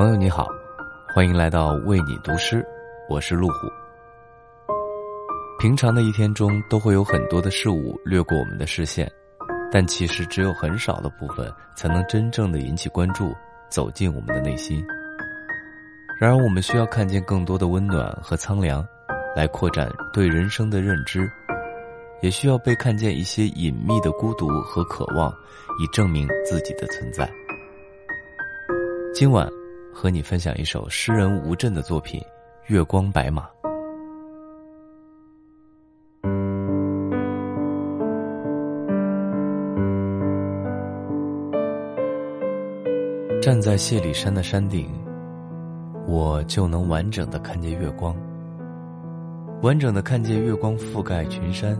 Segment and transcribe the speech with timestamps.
[0.00, 0.48] 朋友你好，
[1.14, 2.66] 欢迎来到为你读诗，
[3.06, 3.68] 我是路虎。
[5.58, 9.12] 平常的一天中，都会有很多的事物掠过我们的视线，
[9.70, 13.34] 但其实只有很少的部分才能真正的引起关注，
[13.68, 14.82] 走进我们的内心。
[16.18, 18.82] 然而，我们需要看见更多的温暖和苍凉，
[19.36, 21.20] 来扩展对人生的认知；
[22.22, 25.30] 也需要被看见一些隐秘的孤独和渴望，
[25.78, 27.30] 以证明自己的存在。
[29.12, 29.46] 今晚。
[29.92, 32.20] 和你分享一首诗人吴镇的作品
[32.66, 33.42] 《月光白马》。
[43.42, 44.86] 站在谢里山的山顶，
[46.06, 48.14] 我就能完整的看见月光，
[49.62, 51.76] 完整的看见月光覆盖群山，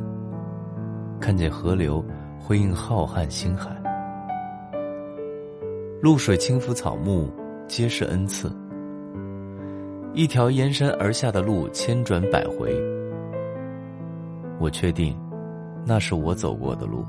[1.20, 2.02] 看见河流
[2.38, 3.70] 辉映浩瀚星海，
[6.00, 7.30] 露水轻拂草木。
[7.70, 8.50] 皆是恩赐。
[10.12, 12.74] 一条沿山而下的路，千转百回。
[14.58, 15.16] 我确定，
[15.86, 17.04] 那是我走过的路，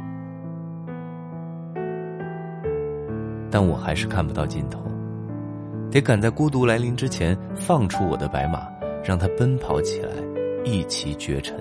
[3.50, 4.80] 但我还是看不到尽头。
[5.90, 8.68] 得赶在孤独来临之前，放出我的白马，
[9.04, 10.12] 让它奔跑起来，
[10.64, 11.60] 一骑绝尘。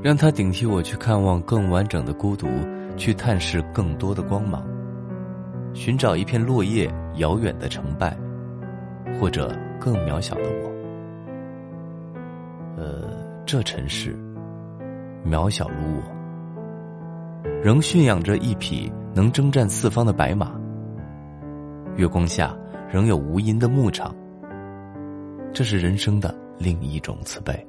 [0.00, 2.46] 让它顶替我去看望更完整的孤独，
[2.96, 4.64] 去探视更多的光芒。
[5.74, 8.16] 寻找一片落叶，遥远的成败，
[9.20, 10.68] 或者更渺小的我。
[12.76, 13.04] 呃，
[13.44, 14.16] 这尘世，
[15.24, 16.02] 渺小如我，
[17.62, 20.52] 仍驯养着一匹能征战四方的白马。
[21.96, 22.56] 月光下，
[22.90, 24.14] 仍有无垠的牧场。
[25.52, 27.66] 这是人生的另一种慈悲。